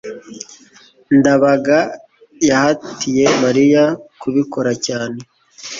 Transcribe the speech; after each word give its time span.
ndabaga 1.17 1.79
yahatiye 2.47 3.25
mariya 3.43 3.83
kubikora 4.21 4.71
cyane 4.85 5.19